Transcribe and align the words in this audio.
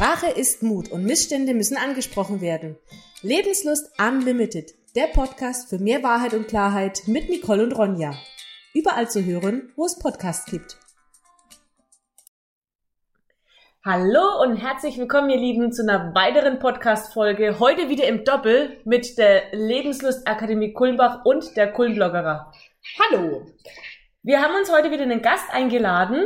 Sprache 0.00 0.30
ist 0.30 0.62
Mut 0.62 0.90
und 0.90 1.04
Missstände 1.04 1.52
müssen 1.52 1.76
angesprochen 1.76 2.40
werden. 2.40 2.78
Lebenslust 3.20 3.92
Unlimited, 4.00 4.72
der 4.96 5.08
Podcast 5.08 5.68
für 5.68 5.78
mehr 5.78 6.02
Wahrheit 6.02 6.32
und 6.32 6.48
Klarheit 6.48 7.02
mit 7.04 7.28
Nicole 7.28 7.62
und 7.64 7.72
Ronja. 7.72 8.14
Überall 8.72 9.10
zu 9.10 9.22
hören, 9.22 9.74
wo 9.76 9.84
es 9.84 9.98
Podcasts 9.98 10.50
gibt. 10.50 10.78
Hallo 13.84 14.40
und 14.42 14.56
herzlich 14.56 14.96
willkommen, 14.96 15.28
ihr 15.28 15.36
Lieben, 15.36 15.70
zu 15.70 15.82
einer 15.82 16.14
weiteren 16.14 16.60
Podcast-Folge. 16.60 17.58
Heute 17.60 17.90
wieder 17.90 18.06
im 18.06 18.24
Doppel 18.24 18.78
mit 18.86 19.18
der 19.18 19.52
Lebenslust 19.52 20.26
Akademie 20.26 20.72
Kulmbach 20.72 21.26
und 21.26 21.58
der 21.58 21.72
Kulmbloggerer. 21.72 22.50
Hallo! 23.00 23.44
Wir 24.22 24.40
haben 24.40 24.54
uns 24.54 24.72
heute 24.72 24.90
wieder 24.90 25.02
einen 25.02 25.20
Gast 25.20 25.52
eingeladen, 25.52 26.24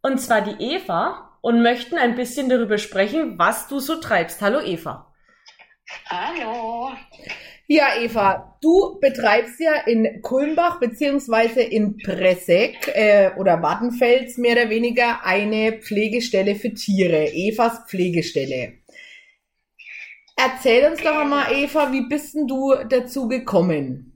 und 0.00 0.18
zwar 0.18 0.40
die 0.40 0.64
Eva, 0.64 1.31
und 1.42 1.62
möchten 1.62 1.98
ein 1.98 2.14
bisschen 2.14 2.48
darüber 2.48 2.78
sprechen, 2.78 3.38
was 3.38 3.68
du 3.68 3.80
so 3.80 3.96
treibst. 4.00 4.40
Hallo 4.40 4.60
Eva. 4.60 5.12
Hallo. 6.06 6.92
Ja, 7.66 7.88
Eva, 8.00 8.58
du 8.60 8.98
betreibst 9.00 9.60
ja 9.60 9.74
in 9.86 10.22
Kulmbach 10.22 10.78
beziehungsweise 10.80 11.60
in 11.60 11.98
Presseck 11.98 12.88
äh, 12.94 13.32
oder 13.36 13.62
Wattenfels 13.62 14.38
mehr 14.38 14.52
oder 14.52 14.70
weniger 14.70 15.24
eine 15.24 15.72
Pflegestelle 15.72 16.54
für 16.54 16.72
Tiere, 16.72 17.32
Evas 17.32 17.82
Pflegestelle. 17.88 18.74
Erzähl 20.36 20.90
uns 20.90 21.02
doch 21.02 21.16
einmal, 21.16 21.52
Eva, 21.52 21.92
wie 21.92 22.08
bist 22.08 22.34
denn 22.34 22.46
du 22.46 22.74
dazu 22.88 23.28
gekommen? 23.28 24.11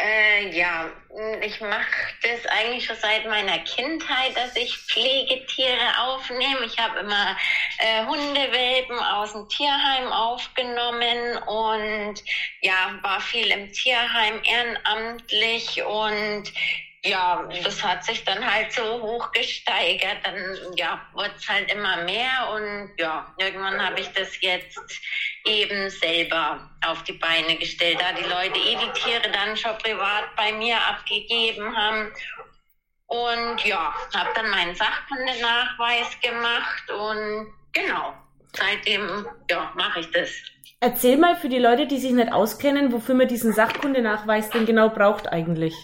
Äh, 0.00 0.56
ja, 0.56 0.88
ich 1.42 1.60
mache 1.60 1.86
das 2.22 2.46
eigentlich 2.46 2.84
schon 2.84 2.96
seit 2.96 3.26
meiner 3.26 3.58
Kindheit, 3.58 4.36
dass 4.36 4.54
ich 4.54 4.76
Pflegetiere 4.76 5.98
aufnehme. 6.00 6.64
Ich 6.66 6.78
habe 6.78 7.00
immer 7.00 7.36
äh, 7.78 8.06
Hundewelpen 8.06 8.96
aus 8.96 9.32
dem 9.32 9.48
Tierheim 9.48 10.12
aufgenommen 10.12 11.38
und 11.38 12.22
ja, 12.60 12.96
war 13.02 13.20
viel 13.20 13.50
im 13.50 13.72
Tierheim 13.72 14.40
ehrenamtlich 14.44 15.82
und 15.82 16.44
ja, 17.04 17.48
das 17.62 17.82
hat 17.82 18.04
sich 18.04 18.24
dann 18.24 18.44
halt 18.44 18.72
so 18.72 18.82
hoch 18.82 19.30
gesteigert. 19.32 20.18
Dann 20.24 20.76
ja, 20.76 21.00
wurde 21.12 21.32
es 21.36 21.48
halt 21.48 21.70
immer 21.72 22.02
mehr 22.04 22.50
und 22.54 22.90
ja, 22.98 23.32
irgendwann 23.38 23.84
habe 23.84 24.00
ich 24.00 24.08
das 24.12 24.40
jetzt 24.40 24.78
eben 25.44 25.90
selber 25.90 26.70
auf 26.86 27.02
die 27.04 27.12
Beine 27.12 27.56
gestellt, 27.56 27.98
da 28.00 28.12
die 28.12 28.28
Leute 28.28 28.58
eh 28.58 28.76
die 28.76 29.00
Tiere 29.00 29.30
dann 29.32 29.56
schon 29.56 29.76
privat 29.78 30.34
bei 30.36 30.52
mir 30.52 30.76
abgegeben 30.76 31.76
haben. 31.76 32.12
Und 33.06 33.64
ja, 33.64 33.94
habe 34.14 34.28
dann 34.34 34.50
meinen 34.50 34.74
Sachkundenachweis 34.74 36.20
gemacht 36.20 36.90
und 36.90 37.54
genau, 37.72 38.12
seitdem 38.52 39.26
ja, 39.50 39.72
mache 39.76 40.00
ich 40.00 40.10
das. 40.10 40.30
Erzähl 40.80 41.16
mal 41.16 41.34
für 41.36 41.48
die 41.48 41.58
Leute, 41.58 41.86
die 41.86 41.98
sich 41.98 42.12
nicht 42.12 42.32
auskennen, 42.32 42.92
wofür 42.92 43.14
man 43.14 43.26
diesen 43.26 43.52
Sachkundenachweis 43.52 44.50
denn 44.50 44.66
genau 44.66 44.90
braucht 44.90 45.26
eigentlich. 45.26 45.74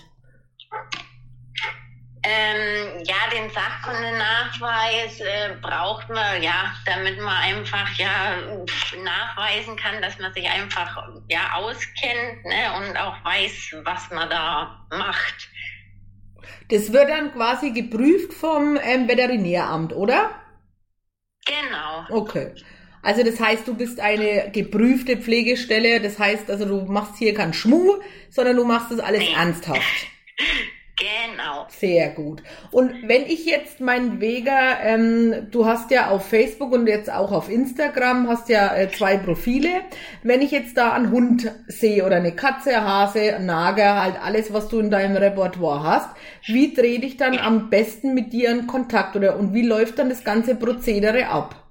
Ähm, 2.27 3.05
ja, 3.05 3.17
den 3.34 3.50
Sachkundenachweis 3.50 5.20
äh, 5.20 5.56
braucht 5.61 6.08
man, 6.08 6.42
ja, 6.42 6.72
damit 6.86 7.19
man 7.19 7.36
einfach 7.36 7.98
ja 7.98 8.36
nachweisen 9.03 9.77
kann, 9.77 10.00
dass 10.00 10.19
man 10.19 10.33
sich 10.33 10.48
einfach 10.48 11.06
ja 11.28 11.52
auskennt 11.55 12.45
ne, 12.47 12.72
und 12.78 12.97
auch 12.97 13.22
weiß, 13.25 13.77
was 13.84 14.11
man 14.11 14.30
da 14.30 14.86
macht. 14.91 15.50
Das 16.69 16.95
wird 16.95 17.11
dann 17.11 17.33
quasi 17.34 17.72
geprüft 17.72 18.33
vom 18.33 18.78
ähm, 18.83 19.06
Veterinäramt, 19.06 19.92
oder? 19.92 20.30
Genau. 21.45 22.06
Okay. 22.08 22.55
Also 23.02 23.22
das 23.22 23.39
heißt, 23.39 23.69
du 23.69 23.75
bist 23.75 24.00
eine 24.00 24.50
geprüfte 24.50 25.18
Pflegestelle. 25.18 26.01
Das 26.01 26.18
heißt, 26.18 26.51
also 26.51 26.64
du 26.64 26.90
machst 26.90 27.18
hier 27.18 27.34
keinen 27.34 27.52
Schmuh, 27.52 28.01
sondern 28.30 28.57
du 28.57 28.64
machst 28.64 28.90
das 28.90 29.01
alles 29.01 29.20
nee. 29.20 29.34
ernsthaft. 29.34 29.83
Sehr 31.69 32.11
gut. 32.11 32.42
Und 32.70 33.08
wenn 33.08 33.27
ich 33.27 33.47
jetzt 33.47 33.80
meinen 33.80 34.20
Weger, 34.20 34.79
ähm, 34.83 35.48
du 35.51 35.67
hast 35.67 35.91
ja 35.91 36.11
auf 36.11 36.29
Facebook 36.29 36.73
und 36.73 36.86
jetzt 36.86 37.11
auch 37.11 37.33
auf 37.33 37.48
Instagram, 37.48 38.29
hast 38.29 38.48
ja 38.48 38.75
äh, 38.75 38.91
zwei 38.91 39.17
Profile. 39.17 39.83
Wenn 40.23 40.42
ich 40.42 40.51
jetzt 40.51 40.77
da 40.77 40.92
einen 40.92 41.11
Hund 41.11 41.51
sehe 41.67 42.05
oder 42.05 42.17
eine 42.17 42.35
Katze, 42.35 42.83
Hase, 42.83 43.39
Nager, 43.41 44.02
halt 44.02 44.17
alles, 44.23 44.52
was 44.52 44.69
du 44.69 44.80
in 44.80 44.91
deinem 44.91 45.17
Repertoire 45.17 45.83
hast, 45.83 46.11
wie 46.47 46.75
drehe 46.75 47.01
ich 47.01 47.17
dann 47.17 47.39
am 47.39 47.70
besten 47.70 48.14
mit 48.14 48.33
dir 48.33 48.51
in 48.51 48.67
Kontakt 48.67 49.17
oder 49.17 49.36
und 49.36 49.55
wie 49.55 49.67
läuft 49.67 49.98
dann 49.98 50.08
das 50.08 50.25
ganze 50.25 50.55
Prozedere 50.55 51.29
ab? 51.29 51.64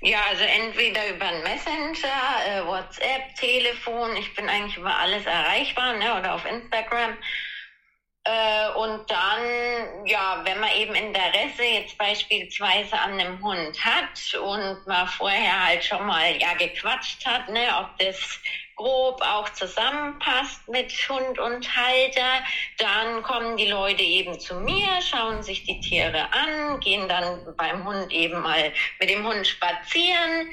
Ja, 0.00 0.20
also 0.28 0.44
entweder 0.44 1.08
über 1.08 1.26
ein 1.26 1.42
Messenger, 1.42 2.18
äh, 2.46 2.64
WhatsApp, 2.64 3.34
Telefon, 3.34 4.16
ich 4.16 4.32
bin 4.34 4.48
eigentlich 4.48 4.76
über 4.76 4.94
alles 4.94 5.26
erreichbar, 5.26 5.96
ne, 5.96 6.16
oder 6.18 6.34
auf 6.34 6.44
Instagram. 6.44 7.16
Äh, 8.28 8.68
und 8.74 9.10
dann, 9.10 10.04
ja, 10.04 10.42
wenn 10.44 10.60
man 10.60 10.70
eben 10.76 10.94
Interesse 10.94 11.62
jetzt 11.62 11.96
beispielsweise 11.96 12.98
an 12.98 13.12
einem 13.12 13.42
Hund 13.42 13.82
hat 13.82 14.34
und 14.34 14.86
man 14.86 15.08
vorher 15.08 15.66
halt 15.66 15.82
schon 15.82 16.04
mal 16.04 16.36
ja 16.36 16.52
gequatscht 16.52 17.24
hat, 17.24 17.48
ne, 17.48 17.66
ob 17.80 17.98
das 17.98 18.38
grob 18.76 19.22
auch 19.22 19.48
zusammenpasst 19.54 20.68
mit 20.68 20.92
Hund 21.08 21.38
und 21.38 21.74
Halter, 21.74 22.44
dann 22.76 23.22
kommen 23.22 23.56
die 23.56 23.68
Leute 23.68 24.02
eben 24.02 24.38
zu 24.38 24.56
mir, 24.56 24.86
schauen 25.00 25.42
sich 25.42 25.64
die 25.64 25.80
Tiere 25.80 26.28
an, 26.30 26.80
gehen 26.80 27.08
dann 27.08 27.56
beim 27.56 27.82
Hund 27.86 28.12
eben 28.12 28.42
mal 28.42 28.74
mit 29.00 29.08
dem 29.08 29.26
Hund 29.26 29.46
spazieren. 29.46 30.50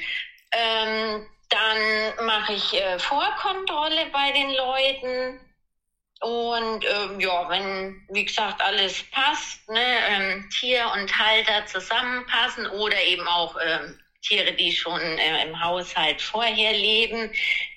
Ähm, 0.54 1.26
dann 1.50 2.26
mache 2.26 2.54
ich 2.54 2.74
äh, 2.74 2.98
Vorkontrolle 3.00 4.06
bei 4.14 4.32
den 4.32 4.52
Leuten 4.52 5.45
und 6.22 6.86
ähm, 6.86 7.20
ja, 7.20 7.50
wenn, 7.50 8.02
wie 8.10 8.26
gesagt, 8.26 8.62
alles 8.62 9.04
passt, 9.12 9.70
ne, 9.70 9.80
ähm, 10.10 10.50
Tier 10.50 10.86
und 10.94 11.20
Halter 11.20 11.66
zusammenpassen 11.66 12.68
oder 12.68 13.02
eben 13.04 13.28
auch 13.28 13.56
ähm, 13.64 14.00
Tiere, 14.22 14.54
die 14.54 14.72
schon 14.72 15.00
äh, 15.00 15.46
im 15.46 15.62
Haushalt 15.62 16.22
vorher 16.22 16.74
leben, 16.74 17.30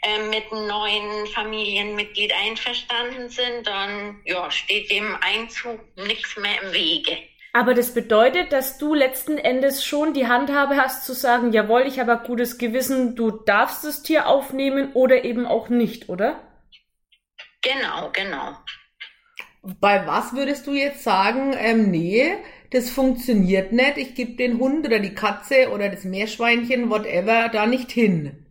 äh, 0.03 0.23
mit 0.31 0.51
einem 0.51 0.67
neuen 0.67 1.27
Familienmitglied 1.27 2.33
einverstanden 2.33 3.29
sind, 3.29 3.67
dann 3.67 4.21
ja, 4.25 4.51
steht 4.51 4.91
dem 4.91 5.17
Einzug 5.21 5.81
nichts 5.97 6.37
mehr 6.37 6.63
im 6.63 6.73
Wege. 6.73 7.19
Aber 7.53 7.75
das 7.75 7.93
bedeutet, 7.93 8.53
dass 8.53 8.79
du 8.79 8.95
letzten 8.95 9.37
Endes 9.37 9.85
schon 9.85 10.15
die 10.15 10.29
Handhabe 10.29 10.77
hast 10.77 11.05
zu 11.05 11.13
sagen, 11.13 11.53
jawohl, 11.53 11.83
ich 11.87 11.99
habe 11.99 12.13
ein 12.13 12.27
gutes 12.27 12.59
Gewissen, 12.59 13.17
du 13.17 13.31
darfst 13.31 13.85
das 13.85 14.03
Tier 14.03 14.27
aufnehmen 14.27 14.93
oder 14.93 15.25
eben 15.25 15.47
auch 15.47 15.69
nicht, 15.69 16.09
oder? 16.09 16.41
Genau, 17.63 18.11
genau. 18.13 18.57
Bei 19.81 20.07
was 20.07 20.35
würdest 20.35 20.67
du 20.67 20.73
jetzt 20.73 21.03
sagen, 21.03 21.55
ähm, 21.59 21.91
nee, 21.91 22.37
das 22.71 22.91
funktioniert 22.91 23.73
nicht, 23.73 23.97
ich 23.97 24.15
gebe 24.15 24.33
den 24.33 24.59
Hund 24.59 24.87
oder 24.87 24.99
die 24.99 25.15
Katze 25.15 25.71
oder 25.71 25.89
das 25.89 26.05
Meerschweinchen, 26.05 26.91
whatever, 26.91 27.49
da 27.49 27.67
nicht 27.67 27.91
hin? 27.91 28.47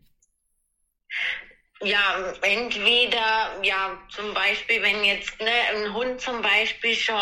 Ja, 1.84 2.34
entweder, 2.42 3.60
ja, 3.62 4.00
zum 4.10 4.34
Beispiel, 4.34 4.82
wenn 4.82 5.04
jetzt 5.04 5.40
ne, 5.40 5.52
ein 5.76 5.94
Hund 5.94 6.20
zum 6.20 6.42
Beispiel 6.42 6.96
schon 6.96 7.16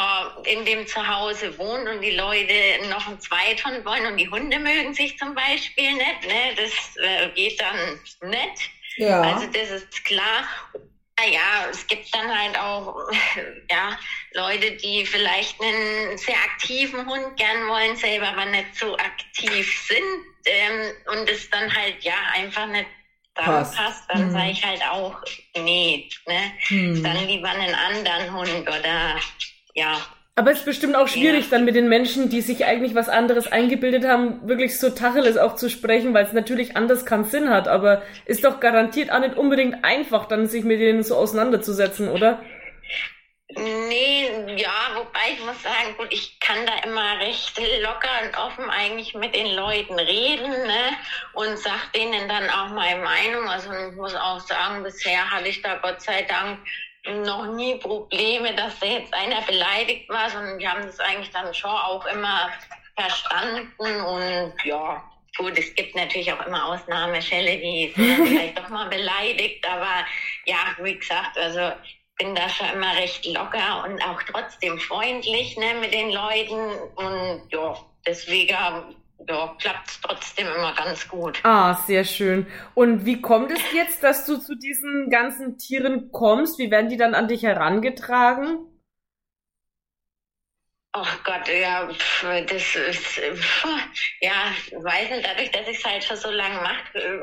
in 0.45 0.63
dem 0.63 0.87
Zuhause 0.87 1.57
wohnt 1.57 1.89
und 1.89 2.01
die 2.01 2.11
Leute 2.11 2.53
noch 2.89 3.05
einen 3.05 3.19
Zweithund 3.19 3.83
wollen 3.83 4.05
und 4.05 4.17
die 4.17 4.29
Hunde 4.29 4.57
mögen 4.59 4.93
sich 4.93 5.17
zum 5.17 5.35
Beispiel 5.35 5.93
nicht, 5.93 6.27
ne, 6.27 6.55
das 6.55 6.95
äh, 7.03 7.29
geht 7.35 7.59
dann 7.59 8.29
nicht. 8.29 8.69
Ja. 8.95 9.21
Also 9.21 9.47
das 9.47 9.71
ist 9.71 10.05
klar. 10.05 10.47
Ja, 11.17 11.69
es 11.71 11.87
gibt 11.87 12.13
dann 12.13 12.27
halt 12.27 12.59
auch 12.59 13.09
ja, 13.69 13.97
Leute, 14.33 14.73
die 14.73 15.05
vielleicht 15.05 15.59
einen 15.61 16.17
sehr 16.17 16.35
aktiven 16.35 17.05
Hund 17.05 17.37
gern 17.37 17.67
wollen, 17.67 17.95
selber 17.95 18.27
aber 18.29 18.45
nicht 18.45 18.75
so 18.77 18.97
aktiv 18.97 19.87
sind 19.87 20.25
ähm, 20.45 20.91
und 21.11 21.29
es 21.29 21.49
dann 21.49 21.73
halt 21.73 22.03
ja 22.03 22.15
einfach 22.33 22.67
nicht 22.67 22.87
passt, 23.33 23.75
passt 23.75 24.03
dann 24.09 24.23
hm. 24.23 24.31
sage 24.31 24.51
ich 24.51 24.63
halt 24.63 24.83
auch, 24.83 25.21
nee, 25.57 26.09
ne? 26.25 26.51
Hm. 26.67 27.03
dann 27.03 27.27
lieber 27.27 27.49
einen 27.49 27.75
anderen 27.75 28.33
Hund 28.33 28.61
oder 28.67 29.19
ja, 29.73 30.01
aber 30.37 30.51
es 30.51 30.59
ist 30.59 30.65
bestimmt 30.65 30.97
auch 30.97 31.07
schwierig, 31.07 31.45
ja. 31.45 31.51
dann 31.51 31.63
mit 31.63 31.75
den 31.75 31.87
Menschen, 31.87 32.29
die 32.29 32.41
sich 32.41 32.65
eigentlich 32.65 32.93
was 32.93 33.07
anderes 33.07 33.49
eingebildet 33.49 34.05
haben, 34.05 34.45
wirklich 34.47 34.77
so 34.77 34.89
Tacheles 34.89 35.37
auch 35.37 35.55
zu 35.55 35.69
sprechen, 35.69 36.13
weil 36.13 36.25
es 36.25 36.33
natürlich 36.33 36.75
anders 36.75 37.05
keinen 37.05 37.23
Sinn 37.23 37.49
hat. 37.49 37.69
Aber 37.69 38.01
ist 38.25 38.43
doch 38.43 38.59
garantiert 38.59 39.11
auch 39.11 39.19
nicht 39.19 39.37
unbedingt 39.37 39.85
einfach, 39.85 40.25
dann 40.25 40.47
sich 40.47 40.65
mit 40.65 40.81
denen 40.81 41.03
so 41.03 41.15
auseinanderzusetzen, 41.15 42.09
oder? 42.09 42.43
Nee, 43.57 44.27
ja, 44.57 44.73
wobei 44.95 45.31
ich 45.31 45.39
muss 45.45 45.63
sagen, 45.63 45.95
gut, 45.97 46.11
ich 46.11 46.37
kann 46.41 46.65
da 46.65 46.85
immer 46.85 47.19
recht 47.21 47.57
locker 47.81 48.09
und 48.25 48.37
offen 48.37 48.69
eigentlich 48.69 49.13
mit 49.13 49.33
den 49.33 49.55
Leuten 49.55 49.93
reden, 49.93 50.49
ne? 50.49 50.97
Und 51.31 51.57
sag 51.57 51.93
denen 51.93 52.27
dann 52.27 52.49
auch 52.49 52.69
meine 52.69 53.01
Meinung. 53.01 53.47
Also 53.47 53.71
ich 53.71 53.95
muss 53.95 54.13
auch 54.15 54.41
sagen, 54.41 54.83
bisher 54.83 55.31
hatte 55.31 55.47
ich 55.47 55.61
da 55.61 55.75
Gott 55.75 56.01
sei 56.01 56.23
Dank 56.23 56.59
noch 57.23 57.45
nie 57.53 57.75
Probleme, 57.75 58.53
dass 58.55 58.79
da 58.79 58.87
jetzt 58.87 59.13
einer 59.13 59.41
beleidigt 59.41 60.09
war, 60.09 60.29
sondern 60.29 60.59
wir 60.59 60.71
haben 60.71 60.85
das 60.85 60.99
eigentlich 60.99 61.31
dann 61.31 61.53
schon 61.53 61.71
auch 61.71 62.05
immer 62.07 62.49
verstanden 62.97 64.01
und 64.01 64.53
ja, 64.63 65.03
gut, 65.37 65.57
es 65.57 65.73
gibt 65.75 65.95
natürlich 65.95 66.31
auch 66.31 66.45
immer 66.45 66.65
Ausnahmefälle, 66.65 67.57
die 67.57 67.93
sind 67.95 68.27
vielleicht 68.27 68.57
doch 68.57 68.69
mal 68.69 68.87
beleidigt, 68.87 69.67
aber 69.67 70.05
ja, 70.45 70.57
wie 70.81 70.97
gesagt, 70.97 71.37
also 71.37 71.71
bin 72.17 72.33
da 72.33 72.47
schon 72.47 72.69
immer 72.69 72.95
recht 72.95 73.25
locker 73.25 73.83
und 73.85 74.01
auch 74.01 74.21
trotzdem 74.23 74.79
freundlich 74.79 75.57
ne, 75.57 75.75
mit 75.81 75.93
den 75.93 76.11
Leuten 76.11 76.71
und 76.95 77.43
ja, 77.51 77.77
deswegen 78.07 78.55
ja, 79.27 79.55
klappt 79.59 79.87
es 79.87 80.01
trotzdem 80.01 80.47
immer 80.47 80.73
ganz 80.73 81.07
gut. 81.07 81.39
Ah, 81.43 81.73
sehr 81.73 82.03
schön. 82.03 82.47
Und 82.73 83.05
wie 83.05 83.21
kommt 83.21 83.51
es 83.51 83.61
jetzt, 83.73 84.03
dass 84.03 84.25
du 84.25 84.37
zu 84.37 84.55
diesen 84.55 85.09
ganzen 85.09 85.57
Tieren 85.57 86.11
kommst? 86.11 86.59
Wie 86.59 86.69
werden 86.71 86.89
die 86.89 86.97
dann 86.97 87.15
an 87.15 87.27
dich 87.27 87.43
herangetragen? 87.43 88.59
Oh 90.97 91.03
Gott, 91.25 91.47
ja, 91.49 91.89
das 92.21 92.75
ist, 92.75 93.21
ja, 94.21 94.53
weiß 94.71 95.09
nicht, 95.09 95.27
dadurch, 95.27 95.51
dass 95.51 95.67
ich 95.67 95.77
es 95.77 95.83
halt 95.83 96.03
schon 96.03 96.15
so 96.15 96.31
lange 96.31 96.61
mache, 96.61 97.21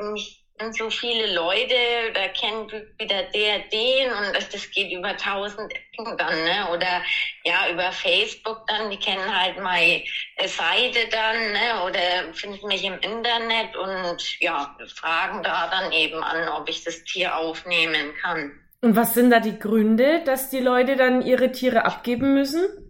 mich 0.67 0.77
so 0.77 0.89
viele 0.89 1.33
Leute, 1.33 1.75
da 2.13 2.27
kennt 2.29 2.71
wieder 2.97 3.23
der 3.33 3.59
den 3.71 4.11
und 4.11 4.35
das, 4.35 4.49
das 4.49 4.69
geht 4.71 4.91
über 4.91 5.15
tausend 5.17 5.71
Ecken 5.73 6.17
dann, 6.17 6.43
ne? 6.43 6.69
Oder 6.71 7.01
ja, 7.43 7.69
über 7.71 7.91
Facebook 7.91 8.65
dann, 8.67 8.89
die 8.89 8.97
kennen 8.97 9.39
halt 9.39 9.59
meine 9.59 10.03
Seite 10.45 11.07
dann, 11.11 11.51
ne? 11.51 11.83
Oder 11.85 12.33
finden 12.33 12.67
mich 12.67 12.83
im 12.83 12.99
Internet 12.99 13.75
und 13.75 14.39
ja, 14.39 14.75
fragen 14.95 15.43
da 15.43 15.69
dann 15.69 15.91
eben 15.91 16.23
an, 16.23 16.49
ob 16.49 16.69
ich 16.69 16.83
das 16.83 17.03
Tier 17.03 17.37
aufnehmen 17.37 18.13
kann. 18.21 18.51
Und 18.81 18.97
was 18.97 19.13
sind 19.13 19.29
da 19.29 19.39
die 19.39 19.57
Gründe, 19.57 20.23
dass 20.25 20.49
die 20.49 20.59
Leute 20.59 20.97
dann 20.97 21.21
ihre 21.21 21.51
Tiere 21.53 21.85
abgeben 21.85 22.33
müssen? 22.33 22.82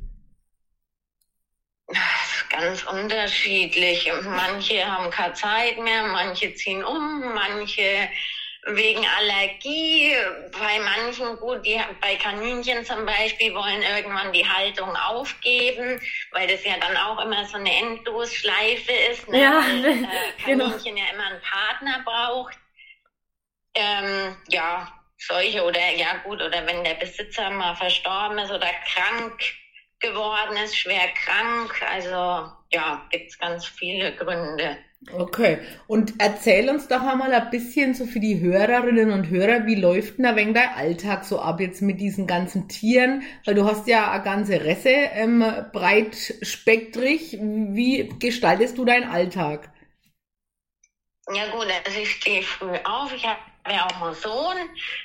Ganz 2.54 2.84
unterschiedlich. 2.84 4.12
Manche 4.24 4.86
haben 4.86 5.10
keine 5.10 5.34
Zeit 5.34 5.78
mehr, 5.80 6.04
manche 6.04 6.54
ziehen 6.54 6.84
um, 6.84 7.34
manche 7.34 8.10
wegen 8.66 9.06
Allergie. 9.18 10.14
Bei 10.52 10.80
manchen, 10.80 11.36
gut, 11.38 11.66
die, 11.66 11.82
bei 12.00 12.16
Kaninchen 12.16 12.86
zum 12.86 13.06
Beispiel, 13.06 13.54
wollen 13.54 13.82
irgendwann 13.82 14.32
die 14.32 14.48
Haltung 14.48 14.96
aufgeben, 14.96 16.00
weil 16.32 16.48
das 16.48 16.64
ja 16.64 16.78
dann 16.80 16.96
auch 16.96 17.24
immer 17.24 17.46
so 17.46 17.58
eine 17.58 17.76
Endlosschleife 17.76 18.94
ist. 19.12 19.28
Ne? 19.28 19.42
Ja, 19.42 19.64
weil, 19.66 19.86
äh, 19.86 20.08
genau. 20.46 20.66
Kaninchen 20.66 20.96
genau. 20.96 21.08
ja 21.08 21.14
immer 21.14 21.26
einen 21.26 21.42
Partner 21.42 22.04
braucht. 22.06 22.58
Ähm, 23.76 24.38
ja, 24.50 24.94
solche 25.18 25.64
oder 25.64 25.90
ja 25.96 26.18
gut, 26.24 26.42
oder 26.42 26.66
wenn 26.68 26.84
der 26.84 26.94
Besitzer 26.94 27.50
mal 27.50 27.76
verstorben 27.76 28.38
ist 28.38 28.52
oder 28.52 28.70
krank 28.94 29.42
geworden 30.04 30.56
ist, 30.64 30.78
schwer 30.78 31.08
krank. 31.16 31.82
Also 31.90 32.52
ja, 32.72 33.08
gibt 33.10 33.32
es 33.32 33.40
ganz 33.40 33.66
viele 33.66 34.16
Gründe. 34.16 34.78
Okay, 35.12 35.60
und 35.88 36.14
erzähl 36.20 36.70
uns 36.70 36.88
doch 36.88 37.02
einmal 37.02 37.34
ein 37.34 37.50
bisschen 37.50 37.94
so 37.94 38.06
für 38.06 38.22
die 38.22 38.40
Hörerinnen 38.40 39.12
und 39.12 39.30
Hörer, 39.30 39.66
wie 39.66 39.76
läuft 39.76 40.18
denn 40.18 40.24
da 40.24 40.36
wenn 40.36 40.54
dein 40.54 40.70
Alltag 40.70 41.26
so 41.26 41.40
ab 41.40 41.60
jetzt 41.60 41.82
mit 41.82 42.00
diesen 42.00 42.26
ganzen 42.26 42.70
Tieren? 42.70 43.24
Weil 43.44 43.56
du 43.56 43.66
hast 43.66 43.88
ja 43.88 44.12
eine 44.12 44.24
ganze 44.24 44.64
Resse 44.64 44.90
ähm, 44.90 45.44
breitspektrig. 45.74 47.38
Wie 47.42 48.10
gestaltest 48.20 48.78
du 48.78 48.86
deinen 48.86 49.10
Alltag? 49.10 49.70
Ja 51.34 51.50
gut, 51.52 51.68
also 51.86 52.00
ich 52.00 52.12
stehe 52.12 52.44
früh 52.44 52.76
auf. 52.86 53.14
Ich 53.14 53.26
habe 53.26 53.40
Sohn. 54.24 54.57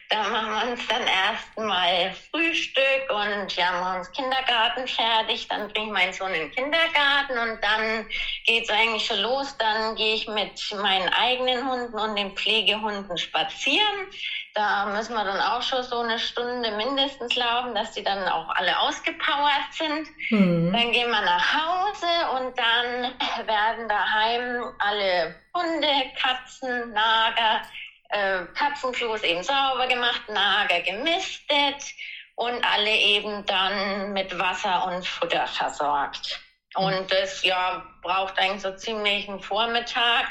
Da 0.08 0.28
machen 0.28 0.50
wir 0.50 0.72
uns 0.72 0.86
dann 0.88 1.02
erstmal 1.06 2.12
Frühstück 2.30 3.10
und 3.10 3.54
ja, 3.56 3.72
machen 3.72 3.98
uns 3.98 4.12
Kindergarten 4.12 4.86
fertig. 4.86 5.48
Dann 5.48 5.68
bringe 5.68 5.86
ich 5.86 5.92
meinen 5.92 6.12
Sohn 6.12 6.32
in 6.32 6.40
den 6.40 6.50
Kindergarten 6.50 7.38
und 7.38 7.62
dann 7.62 8.06
geht's 8.46 8.70
eigentlich 8.70 9.06
schon 9.06 9.20
los. 9.20 9.56
Dann 9.58 9.96
gehe 9.96 10.14
ich 10.14 10.28
mit 10.28 10.60
meinen 10.80 11.08
eigenen 11.10 11.68
Hunden 11.68 11.98
und 11.98 12.16
den 12.16 12.32
Pflegehunden 12.36 13.16
spazieren. 13.18 14.08
Da 14.54 14.86
müssen 14.86 15.14
wir 15.14 15.24
dann 15.24 15.40
auch 15.40 15.62
schon 15.62 15.82
so 15.84 16.00
eine 16.00 16.18
Stunde 16.18 16.70
mindestens 16.72 17.36
laufen, 17.36 17.74
dass 17.74 17.92
die 17.92 18.02
dann 18.02 18.26
auch 18.28 18.48
alle 18.50 18.78
ausgepowert 18.80 19.72
sind. 19.72 20.08
Mhm. 20.30 20.72
Dann 20.72 20.92
gehen 20.92 21.10
wir 21.10 21.20
nach 21.20 21.54
Hause 21.54 22.06
und 22.40 22.58
dann 22.58 23.46
werden 23.46 23.88
daheim 23.88 24.74
alle 24.78 25.36
Hunde, 25.54 25.88
Katzen, 26.20 26.92
Nager, 26.92 27.62
äh, 28.08 28.44
Katzenklos 28.54 29.22
eben 29.22 29.42
sauber 29.42 29.86
gemacht, 29.86 30.22
Nager 30.28 30.80
gemistet 30.80 31.94
und 32.36 32.64
alle 32.64 32.90
eben 32.90 33.44
dann 33.46 34.12
mit 34.12 34.38
Wasser 34.38 34.86
und 34.86 35.06
Futter 35.06 35.46
versorgt. 35.46 36.40
Und 36.74 37.10
das 37.10 37.42
ja 37.42 37.84
braucht 38.02 38.38
eigentlich 38.38 38.62
so 38.62 38.76
ziemlich 38.76 39.28
einen 39.28 39.40
Vormittag, 39.40 40.26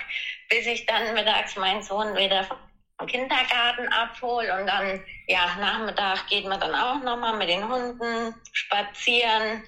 bis 0.49 0.65
ich 0.65 0.85
dann 0.85 1.13
mittags 1.13 1.55
meinen 1.55 1.81
Sohn 1.81 2.15
wieder 2.15 2.43
vom 2.43 3.07
Kindergarten 3.07 3.87
abhole 3.89 4.59
und 4.59 4.67
dann 4.67 5.03
ja 5.27 5.55
Nachmittag 5.59 6.27
geht 6.27 6.45
man 6.45 6.59
dann 6.59 6.73
auch 6.73 7.01
nochmal 7.03 7.37
mit 7.37 7.49
den 7.49 7.67
Hunden 7.67 8.33
spazieren 8.53 9.63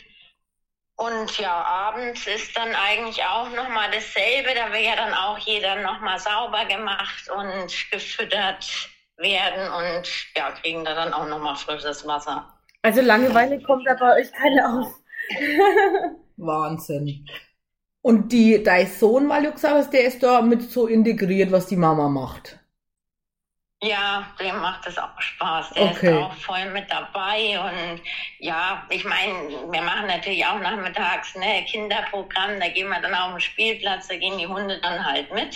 und 1.00 1.38
ja, 1.38 1.63
abends 1.63 2.28
ist 2.28 2.57
dann 2.57 2.75
eigentlich 2.75 3.24
auch 3.24 3.50
nochmal 3.56 3.90
dasselbe. 3.90 4.50
Da 4.54 4.74
wird 4.74 4.84
ja 4.84 4.98
dann 4.98 5.13
auch 5.13 5.38
jeder 5.38 5.81
nochmal 5.81 6.19
sauber 6.19 6.66
gemacht 6.66 7.30
und 7.30 7.74
gefüttert 7.90 8.90
werden 9.16 9.72
und 9.72 10.10
ja, 10.36 10.51
kriegen 10.51 10.84
da 10.84 10.94
dann 10.94 11.13
auch 11.13 11.25
nochmal 11.25 11.56
frisches 11.56 12.06
Wasser. 12.06 12.54
Also 12.81 13.00
Langeweile 13.00 13.62
kommt 13.63 13.88
da 13.88 13.94
bei 13.94 14.19
euch 14.19 14.31
keine 14.34 14.68
auf. 14.68 14.94
Wahnsinn. 16.36 17.25
Und 18.01 18.34
die, 18.34 18.62
dein 18.62 18.88
Sohn, 18.88 19.30
weil 19.30 19.44
du 19.44 19.54
gesagt 19.54 19.75
hast, 19.75 19.94
der 19.94 20.04
ist 20.04 20.22
da 20.22 20.42
mit 20.42 20.69
so 20.69 20.88
integriert, 20.88 21.54
was 21.54 21.68
die 21.68 21.78
Mama 21.78 22.10
macht. 22.10 22.58
Ja, 23.81 24.27
dem 24.37 24.59
macht 24.59 24.85
es 24.87 24.97
auch 24.97 25.19
Spaß. 25.21 25.69
Der 25.69 25.83
okay. 25.83 26.07
ist 26.07 26.17
auch 26.17 26.33
voll 26.33 26.65
mit 26.71 26.91
dabei. 26.91 27.57
Und 27.59 28.01
ja, 28.39 28.85
ich 28.89 29.05
meine, 29.05 29.49
wir 29.71 29.81
machen 29.81 30.07
natürlich 30.07 30.45
auch 30.45 30.59
nachmittags 30.59 31.33
ne, 31.35 31.63
Kinderprogramm. 31.65 32.59
Da 32.59 32.67
gehen 32.67 32.89
wir 32.89 32.99
dann 32.99 33.15
auf 33.15 33.31
den 33.31 33.39
Spielplatz, 33.39 34.09
da 34.09 34.17
gehen 34.17 34.37
die 34.37 34.47
Hunde 34.47 34.79
dann 34.81 35.05
halt 35.05 35.33
mit. 35.33 35.55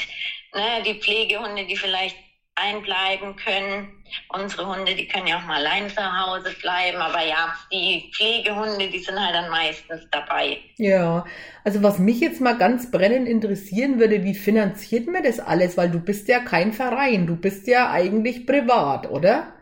Ne, 0.53 0.83
die 0.85 0.93
Pflegehunde, 1.01 1.65
die 1.65 1.75
vielleicht 1.75 2.15
einbleiben 2.63 3.35
können. 3.35 4.03
Unsere 4.29 4.67
Hunde, 4.67 4.95
die 4.95 5.07
können 5.07 5.27
ja 5.27 5.37
auch 5.37 5.45
mal 5.45 5.57
allein 5.65 5.89
zu 5.89 6.01
Hause 6.01 6.53
bleiben, 6.61 6.97
aber 6.97 7.23
ja, 7.25 7.53
die 7.71 8.11
Pflegehunde, 8.13 8.89
die 8.89 8.99
sind 8.99 9.19
halt 9.19 9.35
dann 9.35 9.49
meistens 9.49 10.07
dabei. 10.11 10.59
Ja, 10.77 11.25
also 11.63 11.81
was 11.81 11.99
mich 11.99 12.19
jetzt 12.19 12.41
mal 12.41 12.57
ganz 12.57 12.91
brennend 12.91 13.27
interessieren 13.27 13.99
würde, 13.99 14.23
wie 14.23 14.35
finanziert 14.35 15.07
man 15.07 15.23
das 15.23 15.39
alles? 15.39 15.77
Weil 15.77 15.89
du 15.89 15.99
bist 15.99 16.27
ja 16.27 16.39
kein 16.39 16.73
Verein, 16.73 17.27
du 17.27 17.35
bist 17.35 17.67
ja 17.67 17.91
eigentlich 17.91 18.45
privat, 18.45 19.09
oder? 19.09 19.53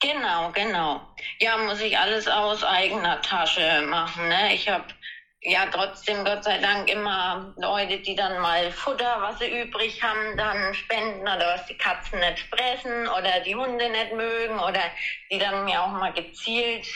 Genau, 0.00 0.52
genau. 0.52 1.00
Ja, 1.40 1.58
muss 1.58 1.80
ich 1.80 1.98
alles 1.98 2.28
aus 2.28 2.62
eigener 2.62 3.20
Tasche 3.20 3.82
machen. 3.88 4.28
Ne? 4.28 4.54
Ich 4.54 4.68
habe 4.68 4.84
ja 5.42 5.66
trotzdem 5.72 6.24
Gott 6.24 6.44
sei 6.44 6.58
Dank 6.58 6.90
immer 6.90 7.54
Leute, 7.56 7.98
die 7.98 8.14
dann 8.14 8.40
mal 8.40 8.70
Futter, 8.72 9.18
was 9.20 9.38
sie 9.38 9.62
übrig 9.62 10.02
haben, 10.02 10.36
dann 10.36 10.74
spenden 10.74 11.22
oder 11.22 11.54
was 11.54 11.66
die 11.66 11.76
Katzen 11.76 12.18
nicht 12.18 12.40
fressen 12.50 13.08
oder 13.08 13.40
die 13.44 13.54
Hunde 13.54 13.88
nicht 13.88 14.12
mögen 14.14 14.58
oder 14.58 14.80
die 15.30 15.38
dann 15.38 15.64
mir 15.64 15.82
auch 15.82 15.92
mal 15.92 16.12
gezielt 16.12 16.86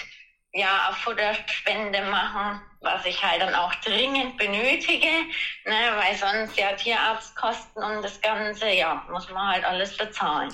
ja 0.53 0.93
Futterspende 0.93 2.03
machen, 2.11 2.61
was 2.81 3.07
ich 3.07 3.23
halt 3.25 3.41
dann 3.41 3.55
auch 3.55 3.75
dringend 3.77 4.37
benötige, 4.37 5.07
ne, 5.65 5.97
weil 5.97 6.15
sonst 6.15 6.59
ja 6.59 6.73
Tierarztkosten 6.73 7.83
und 7.83 8.03
das 8.03 8.21
Ganze, 8.21 8.69
ja, 8.69 9.03
muss 9.11 9.31
man 9.31 9.55
halt 9.55 9.65
alles 9.65 9.97
bezahlen. 9.97 10.53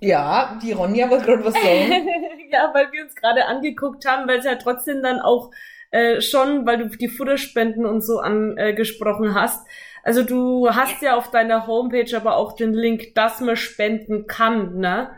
Ja, 0.00 0.58
die 0.62 0.72
Ronja 0.72 1.08
wollte 1.08 1.26
gerade 1.26 1.44
was 1.44 1.54
sagen. 1.54 2.08
ja, 2.50 2.70
weil 2.72 2.90
wir 2.92 3.04
uns 3.04 3.14
gerade 3.14 3.46
angeguckt 3.46 4.06
haben, 4.06 4.28
weil 4.28 4.38
es 4.38 4.44
ja 4.44 4.56
trotzdem 4.56 5.02
dann 5.02 5.20
auch 5.20 5.50
äh, 5.94 6.20
schon, 6.20 6.66
weil 6.66 6.78
du 6.78 6.96
die 6.96 7.08
Futterspenden 7.08 7.86
und 7.86 8.00
so 8.02 8.18
angesprochen 8.18 9.34
hast. 9.34 9.64
Also 10.02 10.24
du 10.24 10.68
hast 10.68 11.00
ja 11.02 11.16
auf 11.16 11.30
deiner 11.30 11.68
Homepage 11.68 12.14
aber 12.16 12.36
auch 12.36 12.56
den 12.56 12.74
Link, 12.74 13.14
dass 13.14 13.40
man 13.40 13.56
spenden 13.56 14.26
kann, 14.26 14.76
ne? 14.78 15.10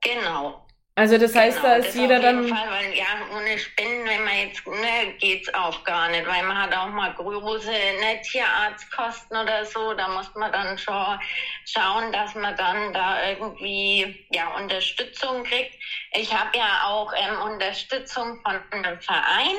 Genau. 0.00 0.66
Also 0.98 1.16
das 1.16 1.32
heißt, 1.32 1.62
genau, 1.62 1.68
da 1.68 1.76
ist 1.76 1.94
jeder 1.94 2.18
dann. 2.18 2.48
Fall, 2.48 2.70
weil 2.70 2.92
ja, 2.92 3.06
ohne 3.32 3.56
Spenden, 3.56 4.04
wenn 4.04 4.24
man 4.24 4.36
jetzt, 4.36 4.66
ne, 4.66 5.14
geht's 5.20 5.54
auch 5.54 5.84
gar 5.84 6.08
nicht, 6.08 6.26
weil 6.26 6.42
man 6.42 6.60
hat 6.60 6.74
auch 6.74 6.88
mal 6.88 7.14
große 7.14 7.70
ne, 7.70 8.20
Tierarztkosten 8.22 9.36
oder 9.36 9.64
so. 9.64 9.94
Da 9.94 10.08
muss 10.08 10.34
man 10.34 10.50
dann 10.50 10.76
schon 10.76 11.20
schauen, 11.66 12.10
dass 12.10 12.34
man 12.34 12.56
dann 12.56 12.92
da 12.92 13.28
irgendwie 13.28 14.26
ja 14.32 14.48
Unterstützung 14.56 15.44
kriegt. 15.44 15.72
Ich 16.14 16.34
habe 16.34 16.58
ja 16.58 16.82
auch 16.86 17.12
ähm, 17.12 17.52
Unterstützung 17.52 18.40
von 18.42 18.60
einem 18.72 19.00
Verein 19.00 19.56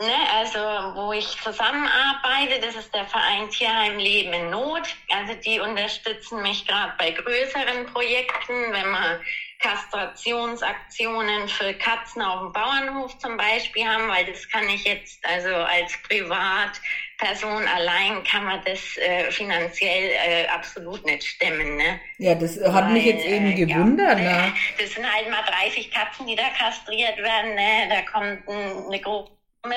Ne, 0.00 0.14
also 0.32 0.60
wo 0.94 1.12
ich 1.12 1.26
zusammenarbeite, 1.42 2.60
das 2.64 2.76
ist 2.76 2.94
der 2.94 3.04
Verein 3.06 3.50
Tierheim 3.50 3.98
Leben 3.98 4.32
in 4.32 4.50
Not. 4.50 4.94
Also 5.10 5.34
die 5.44 5.58
unterstützen 5.58 6.40
mich 6.40 6.64
gerade 6.68 6.92
bei 6.98 7.10
größeren 7.10 7.84
Projekten, 7.86 8.72
wenn 8.72 8.90
man 8.92 9.20
Kastrationsaktionen 9.60 11.48
für 11.48 11.74
Katzen 11.74 12.22
auf 12.22 12.40
dem 12.40 12.52
Bauernhof 12.52 13.18
zum 13.18 13.36
Beispiel 13.36 13.84
haben, 13.84 14.08
weil 14.08 14.24
das 14.26 14.48
kann 14.48 14.68
ich 14.68 14.84
jetzt 14.84 15.24
also 15.26 15.48
als 15.48 15.92
Privatperson 16.02 17.66
allein 17.66 18.22
kann 18.22 18.44
man 18.44 18.60
das 18.64 18.96
äh, 18.98 19.30
finanziell 19.32 20.10
äh, 20.10 20.46
absolut 20.46 21.04
nicht 21.04 21.24
stemmen. 21.24 21.76
Ne? 21.76 22.00
Ja, 22.18 22.36
das 22.36 22.56
hat 22.56 22.86
weil, 22.86 22.92
mich 22.92 23.04
jetzt 23.04 23.24
eben 23.24 23.52
äh, 23.52 23.54
gewundert. 23.54 24.18
Ja, 24.20 24.46
ne? 24.46 24.52
Das 24.78 24.92
sind 24.92 25.12
halt 25.12 25.28
mal 25.28 25.42
30 25.42 25.90
Katzen, 25.90 26.26
die 26.26 26.36
da 26.36 26.48
kastriert 26.50 27.18
werden. 27.18 27.54
Ne? 27.56 27.88
Da 27.88 28.02
kommt 28.02 28.48
eine 28.48 29.00
Gruppe 29.00 29.32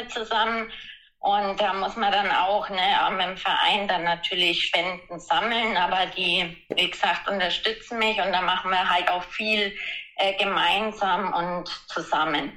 zusammen 0.10 0.72
und 1.22 1.62
da 1.62 1.74
muss 1.74 1.96
man 1.96 2.12
dann 2.12 2.32
auch 2.32 2.68
ne, 2.70 2.76
dem 3.20 3.38
Verein 3.38 3.88
dann 3.88 4.04
natürlich 4.04 4.66
Spenden 4.66 5.20
sammeln, 5.20 5.78
aber 5.78 6.08
die, 6.18 6.58
wie 6.70 6.90
gesagt, 6.90 7.30
unterstützen 7.30 8.00
mich 8.00 8.18
und 8.18 8.32
da 8.32 8.42
machen 8.42 8.72
wir 8.72 8.90
halt 8.90 9.08
auch 9.10 9.24
viel 9.24 9.72
äh, 10.18 10.34
gemeinsam 10.44 11.32
und 11.32 11.68
zusammen. 11.88 12.52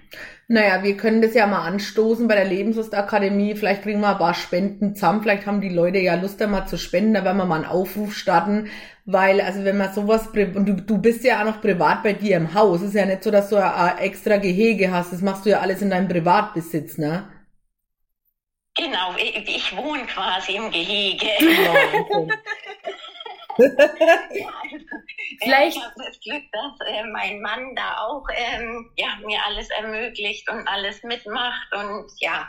Naja, 0.49 0.83
wir 0.83 0.97
können 0.97 1.21
das 1.21 1.35
ja 1.35 1.47
mal 1.47 1.67
anstoßen 1.67 2.27
bei 2.27 2.37
der 2.37 2.47
Lebenslustakademie. 2.47 3.55
Vielleicht 3.55 3.83
kriegen 3.83 4.01
wir 4.01 4.13
ein 4.13 4.19
paar 4.19 4.35
Spenden 4.35 4.95
zusammen. 4.95 5.23
Vielleicht 5.23 5.47
haben 5.47 5.61
die 5.61 5.69
Leute 5.69 5.99
ja 5.99 6.15
Lust, 6.15 6.41
da 6.41 6.47
mal 6.47 6.67
zu 6.67 6.79
spenden. 6.79 7.15
Da 7.15 7.25
werden 7.25 7.37
wir 7.37 7.47
mal 7.47 7.57
einen 7.57 7.65
Aufruf 7.67 8.15
starten. 8.15 8.71
Weil, 9.05 9.43
also 9.43 9.65
wenn 9.65 9.77
man 9.77 9.93
sowas, 9.93 10.29
und 10.29 10.67
du, 10.67 10.75
du 10.75 10.99
bist 10.99 11.23
ja 11.25 11.41
auch 11.41 11.45
noch 11.45 11.61
privat 11.61 12.03
bei 12.03 12.15
dir 12.15 12.37
im 12.37 12.55
Haus. 12.55 12.81
Es 12.81 12.89
ist 12.89 12.95
ja 12.95 13.07
nicht 13.07 13.25
so, 13.25 13.31
dass 13.31 13.51
du 13.51 13.57
ein 13.57 13.99
extra 13.99 14.39
Gehege 14.39 14.91
hast. 14.91 15.13
Das 15.13 15.23
machst 15.23 15.45
du 15.47 15.51
ja 15.51 15.61
alles 15.61 15.83
in 15.83 15.91
deinem 15.91 16.09
Privatbesitz, 16.09 16.99
ne? 16.99 17.29
Genau, 18.77 19.15
ich, 19.17 19.37
ich 19.49 19.77
wohne 19.77 20.05
quasi 20.07 20.57
im 20.57 20.71
Gehege. 20.71 21.27
Ja, 21.41 21.75
ja, 24.31 24.53
Vielleicht. 25.43 25.77
Ich 25.77 25.83
habe 25.83 25.95
das 25.97 26.21
Glück, 26.21 26.43
dass 26.53 26.89
äh, 26.89 27.05
mein 27.05 27.41
Mann 27.41 27.75
da 27.75 27.99
auch 27.99 28.27
ähm, 28.35 28.91
ja, 28.97 29.17
mir 29.25 29.39
alles 29.45 29.71
ermöglicht 29.71 30.49
und 30.51 30.67
alles 30.69 31.03
mitmacht 31.03 31.73
und 31.73 32.11
ja, 32.19 32.49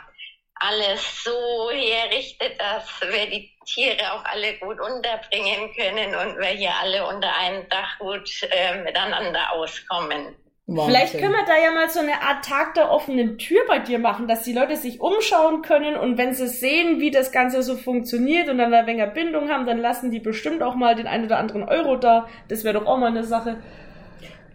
alles 0.56 1.22
so 1.22 1.70
herrichtet, 1.70 2.58
dass 2.60 3.00
wir 3.02 3.26
die 3.28 3.52
Tiere 3.66 4.12
auch 4.12 4.24
alle 4.24 4.58
gut 4.58 4.80
unterbringen 4.80 5.72
können 5.74 6.14
und 6.14 6.38
wir 6.38 6.46
hier 6.46 6.74
alle 6.80 7.06
unter 7.06 7.34
einem 7.36 7.68
Dach 7.68 7.98
gut 7.98 8.28
äh, 8.50 8.82
miteinander 8.82 9.52
auskommen. 9.52 10.34
Wahnsinn. 10.66 10.86
Vielleicht 10.86 11.18
können 11.20 11.32
wir 11.32 11.44
da 11.44 11.56
ja 11.56 11.70
mal 11.70 11.88
so 11.88 12.00
eine 12.00 12.20
Art 12.22 12.44
Tag 12.44 12.74
der 12.74 12.90
offenen 12.90 13.38
Tür 13.38 13.60
bei 13.68 13.78
dir 13.78 14.00
machen, 14.00 14.26
dass 14.26 14.42
die 14.42 14.52
Leute 14.52 14.76
sich 14.76 15.00
umschauen 15.00 15.62
können 15.62 15.94
und 15.96 16.18
wenn 16.18 16.34
sie 16.34 16.48
sehen, 16.48 16.98
wie 16.98 17.12
das 17.12 17.30
Ganze 17.30 17.62
so 17.62 17.76
funktioniert 17.76 18.48
und 18.48 18.58
dann 18.58 18.74
eine 18.74 18.86
Wenger 18.86 19.06
Bindung 19.06 19.48
haben, 19.48 19.64
dann 19.64 19.78
lassen 19.78 20.10
die 20.10 20.18
bestimmt 20.18 20.64
auch 20.64 20.74
mal 20.74 20.96
den 20.96 21.06
einen 21.06 21.26
oder 21.26 21.38
anderen 21.38 21.62
Euro 21.62 21.96
da. 21.96 22.28
Das 22.48 22.64
wäre 22.64 22.80
doch 22.80 22.86
auch 22.86 22.98
mal 22.98 23.08
eine 23.08 23.22
Sache. 23.22 23.58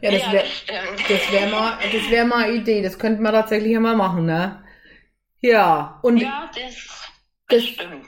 Ja, 0.01 0.11
das 0.11 0.31
wäre 0.33 0.43
das 1.07 1.31
wäre 1.31 1.49
mal, 1.49 1.77
das 1.81 2.09
wäre 2.09 2.25
mal 2.25 2.43
eine 2.45 2.53
Idee. 2.55 2.81
Das 2.81 2.99
könnten 2.99 3.23
wir 3.23 3.31
tatsächlich 3.31 3.77
mal 3.79 3.95
machen, 3.95 4.25
ne? 4.25 4.61
Ja, 5.39 5.99
und. 6.01 6.17
Ja, 6.17 6.49
das 6.53 7.00
das, 7.51 7.63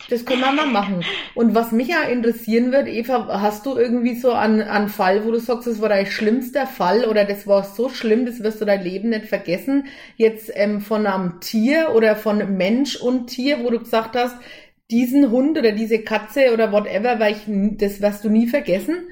das 0.10 0.26
können 0.26 0.42
wir 0.42 0.52
mal 0.52 0.66
machen. 0.66 1.04
Und 1.36 1.54
was 1.54 1.72
mich 1.72 1.90
ja 1.90 2.04
interessieren 2.04 2.72
wird, 2.72 2.88
Eva, 2.88 3.42
hast 3.42 3.66
du 3.66 3.78
irgendwie 3.78 4.16
so 4.16 4.32
einen, 4.32 4.62
einen 4.62 4.90
Fall, 4.90 5.26
wo 5.26 5.32
du 5.32 5.40
sagst, 5.40 5.68
das 5.68 5.82
war 5.82 5.90
dein 5.90 6.06
schlimmster 6.06 6.66
Fall 6.66 7.06
oder 7.06 7.26
das 7.26 7.46
war 7.46 7.64
so 7.64 7.90
schlimm, 7.90 8.26
das 8.26 8.42
wirst 8.42 8.62
du 8.62 8.66
dein 8.66 8.84
Leben 8.84 9.10
nicht 9.10 9.26
vergessen, 9.26 9.86
jetzt 10.18 10.52
ähm, 10.54 10.82
von 10.82 11.06
einem 11.06 11.40
Tier 11.40 11.92
oder 11.94 12.16
von 12.16 12.58
Mensch 12.58 12.96
und 12.96 13.28
Tier, 13.28 13.64
wo 13.64 13.70
du 13.70 13.80
gesagt 13.80 14.16
hast, 14.16 14.36
diesen 14.92 15.32
Hund 15.32 15.58
oder 15.58 15.72
diese 15.72 16.00
Katze 16.00 16.54
oder 16.54 16.72
whatever, 16.72 17.20
weil 17.20 17.34
ich, 17.34 17.78
das 17.78 18.02
wirst 18.02 18.24
du 18.24 18.30
nie 18.30 18.48
vergessen? 18.48 19.08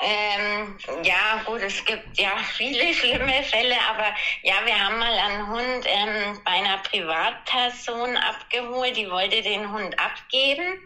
Ähm, 0.00 0.78
ja, 1.02 1.42
gut, 1.44 1.60
es 1.60 1.84
gibt 1.84 2.18
ja 2.18 2.36
viele 2.56 2.94
schlimme 2.94 3.42
Fälle, 3.42 3.76
aber 3.88 4.14
ja, 4.42 4.54
wir 4.64 4.78
haben 4.78 4.98
mal 4.98 5.12
einen 5.12 5.46
Hund 5.48 5.86
ähm, 5.86 6.40
bei 6.44 6.52
einer 6.52 6.78
Privatperson 6.78 8.16
abgeholt, 8.16 8.96
die 8.96 9.10
wollte 9.10 9.42
den 9.42 9.72
Hund 9.72 9.98
abgeben 9.98 10.80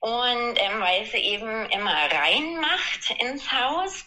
und 0.00 0.54
ähm, 0.56 0.80
weil 0.80 1.04
sie 1.06 1.16
eben 1.16 1.66
immer 1.70 1.96
reinmacht 2.12 3.10
ins 3.18 3.50
Haus. 3.50 4.04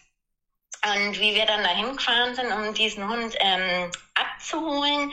Und 0.85 1.19
wie 1.19 1.33
wir 1.33 1.45
dann 1.45 1.63
dahin 1.63 1.97
gefahren 1.97 2.35
sind, 2.35 2.51
um 2.51 2.73
diesen 2.73 3.09
Hund 3.09 3.35
ähm, 3.39 3.91
abzuholen, 4.13 5.11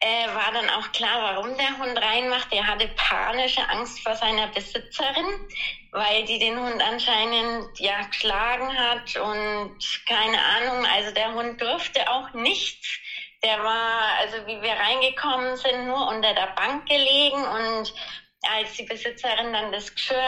äh, 0.00 0.28
war 0.34 0.52
dann 0.52 0.68
auch 0.70 0.92
klar, 0.92 1.34
warum 1.34 1.56
der 1.56 1.78
Hund 1.78 1.98
reinmacht. 1.98 2.48
Er 2.52 2.66
hatte 2.66 2.88
panische 2.96 3.66
Angst 3.68 4.00
vor 4.00 4.14
seiner 4.14 4.48
Besitzerin, 4.48 5.48
weil 5.92 6.24
die 6.24 6.38
den 6.38 6.58
Hund 6.58 6.82
anscheinend 6.82 7.78
ja 7.78 8.02
geschlagen 8.02 8.76
hat 8.76 9.16
und 9.16 9.78
keine 10.06 10.38
Ahnung. 10.38 10.86
Also 10.86 11.12
der 11.12 11.32
Hund 11.34 11.60
durfte 11.60 12.08
auch 12.08 12.32
nichts. 12.32 12.98
Der 13.42 13.62
war, 13.62 14.16
also 14.20 14.46
wie 14.46 14.60
wir 14.62 14.72
reingekommen 14.72 15.56
sind, 15.56 15.86
nur 15.86 16.08
unter 16.08 16.34
der 16.34 16.54
Bank 16.56 16.86
gelegen 16.88 17.44
und 17.44 17.94
als 18.50 18.74
die 18.74 18.82
Besitzerin 18.84 19.52
dann 19.52 19.72
das 19.72 19.94
Geschirr 19.94 20.18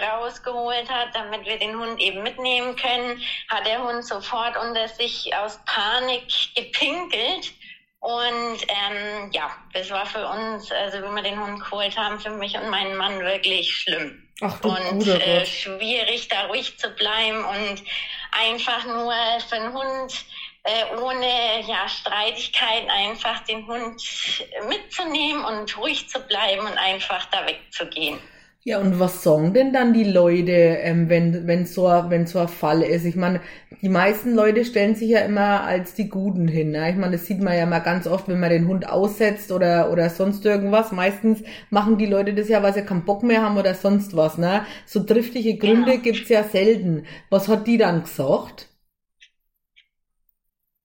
rausgeholt 0.00 0.88
hat, 0.88 1.14
damit 1.14 1.44
wir 1.44 1.58
den 1.58 1.78
Hund 1.78 2.00
eben 2.00 2.22
mitnehmen 2.22 2.74
können, 2.76 3.22
hat 3.48 3.66
der 3.66 3.82
Hund 3.82 4.04
sofort 4.04 4.56
unter 4.56 4.88
sich 4.88 5.34
aus 5.36 5.58
Panik 5.66 6.26
gepinkelt 6.54 7.52
und 8.06 8.62
ähm, 8.68 9.32
ja, 9.32 9.50
das 9.72 9.90
war 9.90 10.06
für 10.06 10.24
uns, 10.28 10.70
also 10.70 10.98
wie 10.98 11.12
wir 11.12 11.22
den 11.22 11.44
Hund 11.44 11.58
geholt 11.58 11.96
haben, 11.98 12.20
für 12.20 12.30
mich 12.30 12.56
und 12.56 12.70
meinen 12.70 12.96
Mann 12.96 13.18
wirklich 13.18 13.74
schlimm. 13.74 14.22
Ach, 14.40 14.60
und 14.62 15.08
äh, 15.08 15.44
schwierig, 15.44 16.28
da 16.28 16.46
ruhig 16.46 16.78
zu 16.78 16.88
bleiben 16.90 17.44
und 17.44 17.82
einfach 18.30 18.84
nur 18.84 19.12
für 19.48 19.56
einen 19.56 19.74
Hund 19.74 20.24
äh, 20.62 20.96
ohne 21.00 21.62
ja, 21.66 21.88
Streitigkeiten 21.88 22.88
einfach 22.90 23.40
den 23.40 23.66
Hund 23.66 24.00
mitzunehmen 24.68 25.44
und 25.44 25.76
ruhig 25.76 26.08
zu 26.08 26.20
bleiben 26.20 26.64
und 26.64 26.78
einfach 26.78 27.24
da 27.32 27.44
wegzugehen. 27.44 28.20
Ja, 28.68 28.80
und 28.80 28.98
was 28.98 29.22
sagen 29.22 29.54
denn 29.54 29.72
dann 29.72 29.92
die 29.92 30.02
Leute, 30.02 30.50
ähm, 30.50 31.08
wenn, 31.08 31.46
wenn, 31.46 31.66
so, 31.66 31.84
wenn 31.84 32.26
so 32.26 32.40
ein 32.40 32.48
Fall 32.48 32.82
ist? 32.82 33.04
Ich 33.04 33.14
meine, 33.14 33.40
die 33.80 33.88
meisten 33.88 34.34
Leute 34.34 34.64
stellen 34.64 34.96
sich 34.96 35.10
ja 35.10 35.20
immer 35.20 35.62
als 35.62 35.94
die 35.94 36.08
Guten 36.08 36.48
hin. 36.48 36.72
Ne? 36.72 36.90
Ich 36.90 36.96
meine, 36.96 37.12
das 37.12 37.26
sieht 37.26 37.40
man 37.40 37.56
ja 37.56 37.64
mal 37.64 37.78
ganz 37.78 38.08
oft, 38.08 38.26
wenn 38.26 38.40
man 38.40 38.50
den 38.50 38.66
Hund 38.66 38.88
aussetzt 38.88 39.52
oder, 39.52 39.92
oder 39.92 40.10
sonst 40.10 40.44
irgendwas. 40.44 40.90
Meistens 40.90 41.44
machen 41.70 41.96
die 41.96 42.06
Leute 42.06 42.34
das 42.34 42.48
ja, 42.48 42.60
weil 42.60 42.74
sie 42.74 42.82
keinen 42.82 43.04
Bock 43.04 43.22
mehr 43.22 43.42
haben 43.42 43.56
oder 43.56 43.74
sonst 43.74 44.16
was. 44.16 44.36
Ne? 44.36 44.66
So 44.84 45.00
driftige 45.04 45.56
Gründe 45.58 45.92
genau. 45.92 46.02
gibt's 46.02 46.28
ja 46.28 46.42
selten. 46.42 47.04
Was 47.30 47.46
hat 47.46 47.68
die 47.68 47.78
dann 47.78 48.02
gesagt? 48.02 48.65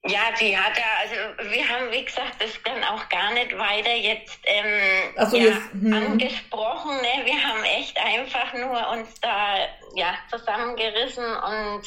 Ja, 0.08 0.31
die 0.39 0.58
hat 0.58 0.75
ja, 0.77 0.84
also 1.00 1.51
wir 1.51 1.70
haben, 1.70 1.91
wie 1.91 2.03
gesagt, 2.03 2.41
das 2.41 2.50
dann 2.63 2.84
auch 2.84 3.08
gar 3.10 3.31
nicht 3.34 3.55
weiter 3.55 3.93
jetzt, 3.93 4.39
ähm, 4.46 5.29
so, 5.29 5.38
ja, 5.38 5.43
jetzt 5.43 5.72
hm. 5.74 5.93
angesprochen. 5.93 6.96
Ne? 6.98 7.25
Wir 7.25 7.43
haben 7.43 7.63
echt 7.63 7.96
einfach 8.00 8.51
nur 8.53 8.89
uns 8.89 9.20
da 9.22 9.58
ja, 9.93 10.15
zusammengerissen 10.31 11.24
und 11.24 11.84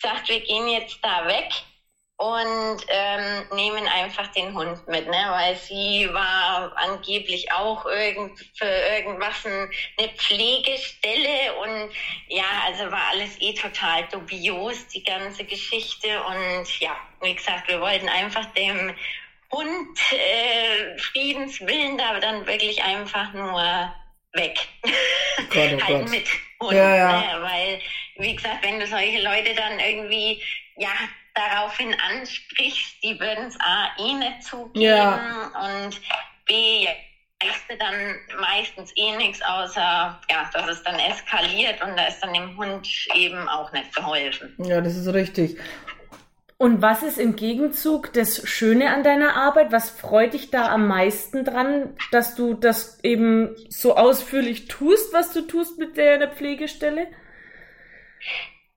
gesagt, 0.00 0.28
wir 0.28 0.40
gehen 0.40 0.68
jetzt 0.68 0.98
da 1.02 1.26
weg 1.26 1.50
und 2.18 2.78
ähm, 2.88 3.44
nehmen 3.54 3.86
einfach 3.86 4.28
den 4.28 4.54
Hund 4.54 4.86
mit, 4.88 5.06
ne? 5.06 5.26
weil 5.28 5.54
sie 5.56 6.08
war 6.12 6.72
angeblich 6.76 7.52
auch 7.52 7.84
irgend, 7.84 8.38
für 8.56 8.64
irgendwas 8.64 9.44
ein, 9.44 9.70
eine 9.98 10.08
Pflegestelle 10.16 11.54
und 11.62 11.90
ja, 12.28 12.44
also 12.64 12.90
war 12.90 13.08
alles 13.12 13.38
eh 13.40 13.52
total 13.52 14.04
dubios, 14.10 14.88
die 14.88 15.04
ganze 15.04 15.44
Geschichte 15.44 16.22
und 16.24 16.80
ja, 16.80 16.96
wie 17.20 17.34
gesagt, 17.34 17.68
wir 17.68 17.80
wollten 17.82 18.08
einfach 18.08 18.46
dem 18.54 18.94
Hund 19.52 19.98
äh, 20.12 20.98
Friedenswillen 20.98 21.98
da 21.98 22.18
dann 22.18 22.46
wirklich 22.46 22.82
einfach 22.82 23.32
nur 23.34 23.94
weg. 24.32 24.58
Gott, 25.50 25.74
oh 25.74 25.80
halt 25.86 26.00
Gott. 26.00 26.10
mit 26.10 26.28
Hund, 26.60 26.72
ja, 26.72 26.96
ja. 26.96 27.20
Ne? 27.20 27.42
weil 27.42 27.80
wie 28.16 28.34
gesagt, 28.34 28.64
wenn 28.64 28.80
du 28.80 28.86
solche 28.86 29.20
Leute 29.20 29.54
dann 29.54 29.78
irgendwie 29.78 30.42
ja 30.76 30.88
daraufhin 31.36 31.94
ansprichst, 32.10 33.02
die 33.02 33.18
würden 33.20 33.46
es 33.46 33.56
A, 33.60 33.88
eh 33.98 34.14
nicht 34.14 34.42
zugeben 34.42 34.80
ja. 34.80 35.52
und 35.84 36.00
B, 36.46 36.88
leiste 37.42 37.76
dann 37.78 37.94
meistens 38.40 38.92
eh 38.96 39.16
nichts, 39.16 39.42
außer 39.42 39.80
ja, 40.30 40.50
dass 40.52 40.68
es 40.68 40.82
dann 40.82 40.98
eskaliert 40.98 41.82
und 41.82 41.96
da 41.96 42.06
ist 42.06 42.20
dann 42.20 42.32
dem 42.32 42.56
Hund 42.56 42.88
eben 43.14 43.48
auch 43.48 43.70
nicht 43.72 43.94
geholfen. 43.94 44.54
Ja, 44.58 44.80
das 44.80 44.96
ist 44.96 45.12
richtig. 45.12 45.58
Und 46.58 46.80
was 46.80 47.02
ist 47.02 47.18
im 47.18 47.36
Gegenzug 47.36 48.14
das 48.14 48.48
Schöne 48.48 48.90
an 48.90 49.02
deiner 49.02 49.36
Arbeit? 49.36 49.72
Was 49.72 49.90
freut 49.90 50.32
dich 50.32 50.50
da 50.50 50.68
am 50.70 50.88
meisten 50.88 51.44
dran, 51.44 51.94
dass 52.12 52.34
du 52.34 52.54
das 52.54 52.98
eben 53.04 53.54
so 53.68 53.94
ausführlich 53.94 54.66
tust, 54.66 55.12
was 55.12 55.34
du 55.34 55.42
tust 55.42 55.78
mit 55.78 55.98
der 55.98 56.30
Pflegestelle? 56.30 57.08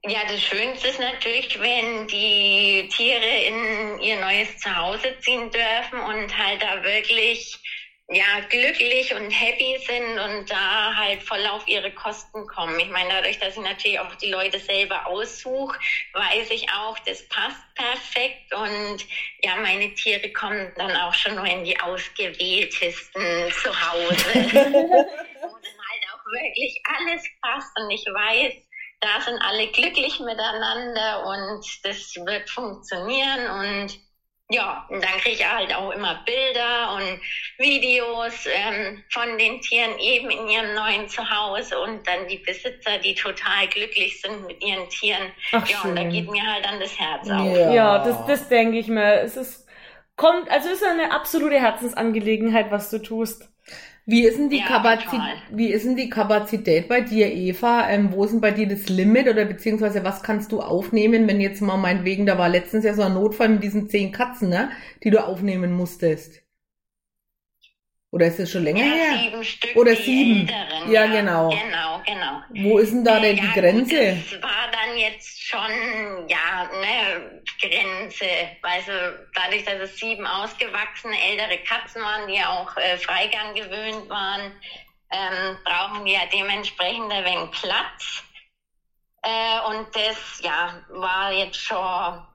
Ja, 0.04 0.24
das 0.24 0.42
Schönste 0.42 0.88
ist 0.88 1.00
natürlich, 1.00 1.60
wenn 1.60 2.08
die 2.08 2.88
Tiere 2.96 3.44
in 3.48 4.00
ihr 4.00 4.20
neues 4.22 4.58
Zuhause 4.58 5.14
ziehen 5.20 5.52
dürfen 5.52 6.00
und 6.00 6.38
halt 6.38 6.64
da 6.64 6.82
wirklich 6.84 7.60
ja, 8.12 8.40
glücklich 8.50 9.14
und 9.14 9.30
happy 9.30 9.78
sind 9.86 10.18
und 10.18 10.50
da 10.50 10.96
halt 10.96 11.22
voll 11.22 11.46
auf 11.46 11.68
ihre 11.68 11.92
Kosten 11.92 12.48
kommen. 12.48 12.80
Ich 12.80 12.90
meine, 12.90 13.10
dadurch, 13.10 13.38
dass 13.40 13.56
ich 13.56 13.62
natürlich 13.62 14.00
auch 14.00 14.16
die 14.16 14.32
Leute 14.32 14.58
selber 14.58 15.06
aussuche, 15.06 15.78
weiß 16.14 16.50
ich 16.50 16.66
auch, 16.72 16.98
das 17.00 17.28
passt 17.28 17.62
perfekt 17.76 18.54
und 18.54 19.06
ja, 19.44 19.58
meine 19.58 19.94
Tiere 19.94 20.32
kommen 20.32 20.72
dann 20.78 20.96
auch 20.96 21.14
schon 21.14 21.36
nur 21.36 21.46
in 21.46 21.64
die 21.64 21.80
ausgewähltesten 21.80 23.52
zu 23.52 23.70
Hause, 23.70 24.34
wo 24.34 24.50
dann 24.50 25.78
halt 25.86 26.06
auch 26.12 26.26
wirklich 26.32 26.82
alles 26.86 27.24
passt 27.42 27.78
und 27.78 27.92
ich 27.92 28.06
weiß, 28.06 28.54
da 29.00 29.22
sind 29.22 29.40
alle 29.42 29.68
glücklich 29.68 30.20
miteinander 30.20 31.26
und 31.26 31.66
das 31.84 32.16
wird 32.16 32.50
funktionieren 32.50 33.50
und 33.52 34.00
ja, 34.52 34.84
und 34.90 35.04
dann 35.04 35.12
kriege 35.22 35.36
ich 35.36 35.48
halt 35.48 35.76
auch 35.76 35.92
immer 35.92 36.24
Bilder 36.26 36.96
und 36.96 37.22
Videos 37.60 38.48
ähm, 38.48 39.04
von 39.12 39.38
den 39.38 39.62
Tieren 39.62 40.00
eben 40.00 40.32
in 40.32 40.48
ihrem 40.48 40.74
neuen 40.74 41.08
Zuhause 41.08 41.80
und 41.80 42.08
dann 42.08 42.28
die 42.28 42.40
Besitzer, 42.40 42.98
die 42.98 43.14
total 43.14 43.68
glücklich 43.70 44.20
sind 44.20 44.48
mit 44.48 44.64
ihren 44.64 44.90
Tieren. 44.90 45.32
Ach, 45.52 45.68
ja, 45.68 45.78
schön. 45.78 45.92
und 45.92 45.96
da 45.98 46.04
geht 46.04 46.32
mir 46.32 46.42
halt 46.42 46.66
dann 46.66 46.80
das 46.80 46.98
Herz 46.98 47.30
auf. 47.30 47.46
Ja, 47.46 47.72
ja 47.72 48.04
das, 48.04 48.26
das 48.26 48.50
denke 48.50 48.80
ich 48.80 48.88
mir. 48.88 49.22
Es 49.22 49.38
ist, 49.38 49.68
kommt, 50.16 50.50
also 50.50 50.70
es 50.70 50.82
ist 50.82 50.88
eine 50.88 51.12
absolute 51.12 51.60
Herzensangelegenheit, 51.60 52.72
was 52.72 52.90
du 52.90 52.98
tust. 52.98 53.48
Wie 54.10 54.26
ist 54.26 54.40
denn 54.40 54.50
die, 54.50 54.58
ja, 54.58 54.66
Kapazität, 54.66 55.20
wie 55.52 55.68
ist 55.68 55.86
denn 55.86 55.96
die 55.96 56.10
Kapazität 56.10 56.88
bei 56.88 57.02
dir, 57.02 57.32
Eva? 57.32 57.88
Ähm, 57.90 58.12
wo 58.12 58.24
ist 58.24 58.32
denn 58.32 58.42
bei 58.42 58.50
dir 58.50 58.68
das 58.68 58.90
Limit 58.90 59.28
oder 59.28 59.46
beziehungsweise 59.46 60.04
was 60.04 60.24
kannst 60.24 60.52
du 60.52 60.62
aufnehmen, 60.62 61.28
wenn 61.28 61.40
jetzt 61.40 61.62
mal 61.62 61.78
meinetwegen, 61.78 62.26
da 62.26 62.36
war 62.40 62.50
letztens 62.50 62.86
ja 62.86 62.96
so 62.96 63.04
ein 63.04 63.14
Notfall 63.14 63.50
mit 63.50 63.64
diesen 63.64 63.88
zehn 63.88 64.12
Katzen, 64.12 64.50
ne, 64.50 64.72
die 65.04 65.12
du 65.12 65.24
aufnehmen 65.24 65.74
musstest? 65.74 66.42
Oder 68.12 68.26
ist 68.26 68.40
es 68.40 68.52
schon 68.52 68.64
länger 68.64 68.84
ja, 68.84 68.92
her? 68.92 69.18
Sieben 69.20 69.44
Stück, 69.44 69.76
Oder 69.76 69.96
sieben. 69.96 70.48
Älteren, 70.48 70.92
ja, 70.92 71.06
ja, 71.06 71.12
genau. 71.12 71.50
Genau, 71.50 72.02
genau. 72.04 72.68
Wo 72.68 72.80
ist 72.80 72.92
denn 72.92 73.06
da 73.06 73.20
denn 73.20 73.38
ja, 73.38 73.44
die 73.44 73.60
Grenze? 73.60 74.18
Das 74.32 74.42
war 74.42 74.72
dann 74.72 74.98
jetzt 74.98 75.44
schon, 75.44 76.28
ja, 76.28 76.68
ne, 76.82 77.44
Grenze. 77.62 78.26
Also 78.64 78.92
dadurch, 79.36 79.64
dass 79.64 79.92
es 79.92 79.98
sieben 79.98 80.26
ausgewachsene 80.26 81.16
ältere 81.30 81.60
Katzen 81.60 82.02
waren, 82.02 82.28
die 82.28 82.42
auch 82.44 82.76
äh, 82.78 82.98
Freigang 82.98 83.54
gewöhnt 83.54 84.10
waren, 84.10 84.54
ähm, 85.12 85.58
brauchen 85.64 86.06
die 86.06 86.14
ja 86.14 86.26
dementsprechend 86.34 87.12
ein 87.12 87.26
wenig 87.26 87.52
Platz. 87.52 88.24
Äh, 89.22 89.70
und 89.70 89.88
das, 89.94 90.42
ja, 90.42 90.84
war 90.90 91.32
jetzt 91.32 91.58
schon 91.58 92.26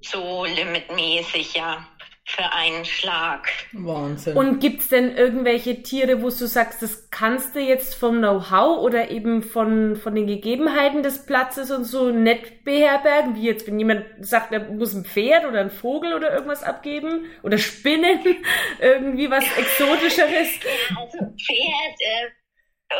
so 0.00 0.44
limitmäßig, 0.44 1.54
ja 1.54 1.88
für 2.24 2.52
einen 2.52 2.84
Schlag. 2.84 3.48
Wahnsinn. 3.72 4.36
Und 4.36 4.60
gibt's 4.60 4.88
denn 4.88 5.16
irgendwelche 5.16 5.82
Tiere, 5.82 6.22
wo 6.22 6.28
du 6.28 6.46
sagst, 6.46 6.80
das 6.80 7.10
kannst 7.10 7.56
du 7.56 7.60
jetzt 7.60 7.94
vom 7.96 8.18
Know-how 8.18 8.78
oder 8.78 9.10
eben 9.10 9.42
von, 9.42 9.96
von 9.96 10.14
den 10.14 10.28
Gegebenheiten 10.28 11.02
des 11.02 11.26
Platzes 11.26 11.70
und 11.72 11.84
so 11.84 12.10
nicht 12.10 12.64
beherbergen? 12.64 13.34
Wie 13.34 13.42
jetzt, 13.42 13.66
wenn 13.66 13.78
jemand 13.78 14.04
sagt, 14.20 14.52
er 14.52 14.60
muss 14.60 14.94
ein 14.94 15.04
Pferd 15.04 15.44
oder 15.44 15.60
ein 15.60 15.70
Vogel 15.70 16.14
oder 16.14 16.32
irgendwas 16.32 16.62
abgeben? 16.62 17.26
Oder 17.42 17.58
Spinnen? 17.58 18.20
Irgendwie 18.80 19.30
was 19.30 19.44
Exotischeres? 19.56 20.48
Ja, 20.92 20.98
also 21.00 21.18
Pferd 21.18 22.00
äh, 22.00 22.30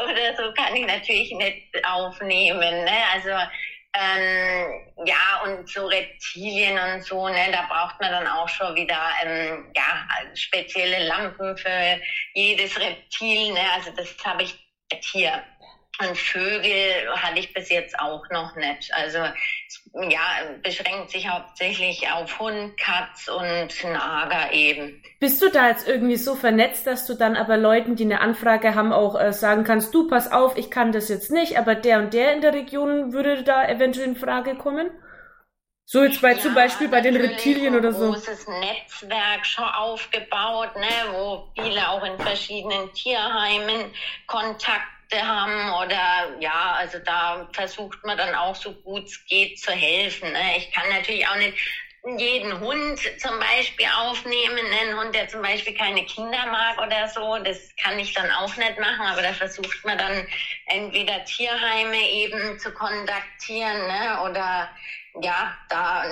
oder 0.05 0.37
so 0.37 0.53
kann 0.55 0.75
ich 0.75 0.87
natürlich 0.87 1.33
nicht 1.33 1.85
aufnehmen. 1.85 2.85
Ne? 2.85 2.99
Also 3.13 3.31
ähm, 3.95 4.95
ja, 5.05 5.43
und 5.45 5.69
so 5.69 5.87
Reptilien 5.87 6.79
und 6.79 7.05
so, 7.05 7.29
ne, 7.29 7.51
da 7.53 7.63
braucht 7.69 8.01
man 8.01 8.11
dann 8.11 8.27
auch 8.27 8.49
schon 8.49 8.75
wieder 8.75 8.99
ähm, 9.23 9.71
ja, 9.75 10.07
spezielle 10.35 11.07
Lampen 11.07 11.57
für 11.57 12.01
jedes 12.35 12.79
Reptil. 12.79 13.53
Ne? 13.53 13.61
Also 13.75 13.91
das 13.95 14.15
habe 14.25 14.45
ich 14.45 14.55
hier 15.13 15.43
und 16.09 16.19
Vögel 16.19 17.09
hatte 17.17 17.39
ich 17.39 17.53
bis 17.53 17.69
jetzt 17.71 17.99
auch 17.99 18.23
noch 18.31 18.55
nicht. 18.57 18.93
Also 18.95 19.19
ja, 20.09 20.21
beschränkt 20.63 21.11
sich 21.11 21.29
hauptsächlich 21.29 22.11
auf 22.11 22.39
Hund, 22.39 22.77
Katz 22.79 23.29
und 23.29 23.93
Nager 23.93 24.53
eben. 24.53 25.03
Bist 25.21 25.43
du 25.43 25.51
da 25.51 25.69
jetzt 25.69 25.87
irgendwie 25.87 26.17
so 26.17 26.35
vernetzt, 26.35 26.87
dass 26.87 27.07
du 27.07 27.15
dann 27.15 27.37
aber 27.37 27.57
Leuten, 27.57 27.97
die 27.97 28.05
eine 28.05 28.21
Anfrage 28.21 28.75
haben, 28.75 28.93
auch 28.93 29.21
äh, 29.21 29.33
sagen 29.33 29.65
kannst, 29.65 29.95
du 29.95 30.09
pass 30.09 30.33
auf, 30.33 30.57
ich 30.57 30.71
kann 30.71 30.93
das 30.93 31.09
jetzt 31.09 31.31
nicht, 31.31 31.59
aber 31.59 31.75
der 31.75 31.99
und 31.99 32.15
der 32.15 32.33
in 32.33 32.41
der 32.41 32.55
Region 32.55 33.13
würde 33.13 33.43
da 33.43 33.69
eventuell 33.69 34.09
in 34.09 34.17
Frage 34.17 34.57
kommen? 34.57 34.91
So 35.85 36.03
jetzt 36.03 36.23
bei 36.23 36.33
ja, 36.33 36.39
zum 36.39 36.55
Beispiel 36.55 36.89
bei 36.89 37.01
den 37.01 37.17
Reptilien 37.17 37.75
oder 37.75 37.93
so. 37.93 38.07
Ein 38.07 38.13
großes 38.13 38.47
Netzwerk 38.49 39.45
schon 39.45 39.65
aufgebaut, 39.65 40.75
ne, 40.77 41.13
wo 41.13 41.51
viele 41.55 41.87
auch 41.89 42.03
in 42.05 42.19
verschiedenen 42.19 42.91
Tierheimen 42.95 43.93
Kontakt 44.27 44.87
haben 45.21 45.73
oder 45.85 46.39
ja, 46.41 46.77
also 46.79 46.99
da 46.99 47.49
versucht 47.53 48.05
man 48.05 48.17
dann 48.17 48.35
auch 48.35 48.55
so 48.55 48.73
gut 48.73 49.05
es 49.07 49.25
geht 49.27 49.59
zu 49.59 49.73
helfen. 49.73 50.33
Ne? 50.33 50.57
Ich 50.57 50.71
kann 50.73 50.89
natürlich 50.91 51.27
auch 51.27 51.37
nicht 51.37 51.59
jeden 52.19 52.59
Hund 52.59 52.99
zum 53.21 53.39
Beispiel 53.39 53.87
aufnehmen, 53.97 54.57
ne? 54.71 54.81
einen 54.81 54.99
Hund, 54.99 55.15
der 55.15 55.29
zum 55.29 55.41
Beispiel 55.41 55.75
keine 55.75 56.05
Kinder 56.05 56.47
mag 56.47 56.79
oder 56.79 57.07
so, 57.09 57.39
das 57.39 57.59
kann 57.81 57.99
ich 57.99 58.13
dann 58.13 58.31
auch 58.33 58.57
nicht 58.57 58.79
machen, 58.79 59.07
aber 59.07 59.23
da 59.23 59.33
versucht 59.33 59.85
man 59.85 59.99
dann 59.99 60.27
entweder 60.67 61.25
Tierheime 61.25 61.97
eben 61.97 62.59
zu 62.59 62.73
kontaktieren 62.73 63.87
ne? 63.87 64.21
oder 64.25 64.69
ja, 65.21 65.57
da 65.69 66.05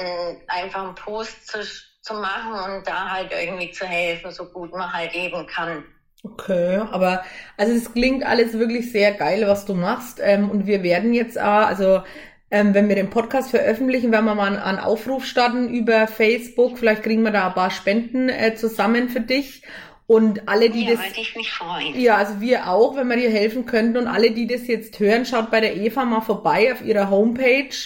einfach 0.47 0.85
einen 0.85 0.95
Post 0.95 1.49
zu, 1.49 1.65
zu 2.03 2.15
machen 2.15 2.53
und 2.53 2.87
da 2.87 3.11
halt 3.11 3.33
irgendwie 3.33 3.73
zu 3.73 3.87
helfen, 3.87 4.31
so 4.31 4.45
gut 4.53 4.73
man 4.73 4.93
halt 4.93 5.13
eben 5.15 5.47
kann. 5.47 5.85
Okay, 6.23 6.77
aber 6.91 7.23
also 7.57 7.73
es 7.73 7.93
klingt 7.93 8.25
alles 8.25 8.53
wirklich 8.59 8.93
sehr 8.93 9.13
geil, 9.13 9.45
was 9.47 9.65
du 9.65 9.75
machst. 9.75 10.21
Ähm, 10.23 10.51
und 10.51 10.67
wir 10.67 10.83
werden 10.83 11.15
jetzt 11.15 11.41
auch, 11.41 11.67
also 11.67 12.03
ähm, 12.51 12.75
wenn 12.75 12.89
wir 12.89 12.97
den 12.97 13.11
Podcast 13.11 13.51
veröffentlichen, 13.51 14.13
werden 14.13 14.27
wir 14.27 14.35
mal 14.35 14.49
einen, 14.49 14.57
einen, 14.57 14.79
Aufruf 14.79 15.25
starten 15.25 15.73
über 15.73 16.07
Facebook. 16.07 16.79
Vielleicht 16.79 17.05
kriegen 17.05 17.23
wir 17.23 17.31
da 17.31 17.49
ein 17.49 17.55
paar 17.55 17.71
Spenden 17.71 18.29
äh, 18.29 18.55
zusammen 18.55 19.09
für 19.09 19.21
dich. 19.21 19.63
Und 20.07 20.49
alle, 20.49 20.71
die 20.71 20.87
ja, 20.87 20.97
das. 20.97 21.17
Ich 21.17 21.37
mich 21.37 21.53
freuen. 21.53 21.99
Ja, 21.99 22.17
also 22.17 22.41
wir 22.41 22.69
auch, 22.69 22.97
wenn 22.97 23.09
wir 23.09 23.17
dir 23.17 23.31
helfen 23.31 23.65
könnten. 23.65 23.97
Und 23.97 24.09
alle, 24.09 24.33
die 24.33 24.49
das 24.49 24.67
jetzt 24.67 24.99
hören, 24.99 25.25
schaut 25.25 25.51
bei 25.51 25.61
der 25.61 25.77
Eva 25.77 26.05
mal 26.05 26.21
vorbei 26.21 26.73
auf 26.73 26.85
ihrer 26.85 27.09
Homepage. 27.11 27.77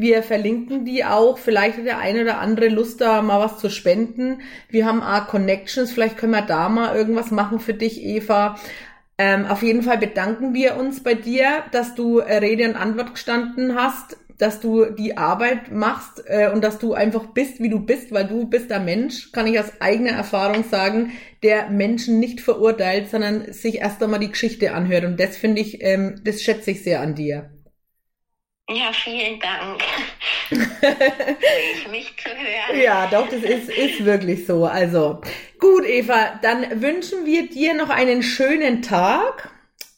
Wir 0.00 0.22
verlinken 0.22 0.84
die 0.84 1.04
auch. 1.04 1.38
Vielleicht 1.38 1.78
hat 1.78 1.84
der 1.84 1.98
eine 1.98 2.22
oder 2.22 2.38
andere 2.38 2.68
Lust, 2.68 3.00
da 3.00 3.20
mal 3.20 3.40
was 3.40 3.58
zu 3.58 3.68
spenden. 3.68 4.42
Wir 4.68 4.86
haben 4.86 5.02
auch 5.02 5.26
Connections. 5.26 5.90
Vielleicht 5.90 6.16
können 6.16 6.30
wir 6.30 6.42
da 6.42 6.68
mal 6.68 6.94
irgendwas 6.94 7.32
machen 7.32 7.58
für 7.58 7.74
dich, 7.74 8.00
Eva. 8.04 8.54
Ähm, 9.18 9.44
auf 9.46 9.64
jeden 9.64 9.82
Fall 9.82 9.98
bedanken 9.98 10.54
wir 10.54 10.76
uns 10.76 11.02
bei 11.02 11.14
dir, 11.14 11.64
dass 11.72 11.96
du 11.96 12.20
äh, 12.20 12.36
Rede 12.36 12.68
und 12.68 12.76
Antwort 12.76 13.14
gestanden 13.14 13.74
hast, 13.74 14.16
dass 14.38 14.60
du 14.60 14.84
die 14.84 15.16
Arbeit 15.16 15.72
machst 15.72 16.22
äh, 16.26 16.48
und 16.52 16.62
dass 16.62 16.78
du 16.78 16.94
einfach 16.94 17.26
bist, 17.34 17.60
wie 17.60 17.68
du 17.68 17.80
bist, 17.80 18.12
weil 18.12 18.28
du 18.28 18.46
bist 18.46 18.70
der 18.70 18.78
Mensch, 18.78 19.32
kann 19.32 19.48
ich 19.48 19.58
aus 19.58 19.80
eigener 19.80 20.12
Erfahrung 20.12 20.62
sagen, 20.62 21.10
der 21.42 21.70
Menschen 21.70 22.20
nicht 22.20 22.40
verurteilt, 22.40 23.10
sondern 23.10 23.52
sich 23.52 23.78
erst 23.78 24.00
einmal 24.00 24.20
die 24.20 24.30
Geschichte 24.30 24.74
anhört. 24.74 25.04
Und 25.04 25.18
das 25.18 25.36
finde 25.36 25.60
ich, 25.60 25.82
ähm, 25.82 26.20
das 26.22 26.40
schätze 26.40 26.70
ich 26.70 26.84
sehr 26.84 27.00
an 27.00 27.16
dir. 27.16 27.50
Ja, 28.70 28.92
vielen 28.92 29.40
Dank. 29.40 29.82
ich 30.50 31.88
mich 31.88 32.14
zu 32.18 32.28
hören. 32.28 32.80
Ja, 32.80 33.06
doch, 33.06 33.26
das 33.28 33.42
ist, 33.42 33.70
ist 33.70 34.04
wirklich 34.04 34.46
so. 34.46 34.66
Also, 34.66 35.22
gut, 35.58 35.86
Eva, 35.86 36.38
dann 36.42 36.82
wünschen 36.82 37.24
wir 37.24 37.48
dir 37.48 37.72
noch 37.72 37.88
einen 37.88 38.22
schönen 38.22 38.82
Tag. 38.82 39.50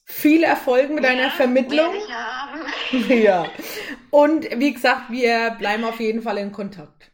Viel 0.04 0.44
Erfolg 0.44 0.90
mit 0.90 1.02
ja, 1.02 1.10
deiner 1.10 1.30
Vermittlung. 1.30 1.94
Ja. 3.08 3.46
Und 4.10 4.48
wie 4.58 4.72
gesagt, 4.72 5.10
wir 5.10 5.54
bleiben 5.58 5.84
auf 5.84 6.00
jeden 6.00 6.22
Fall 6.22 6.38
in 6.38 6.50
Kontakt. 6.50 7.09